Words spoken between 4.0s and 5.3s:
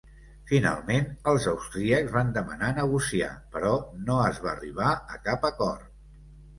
no es va arribar a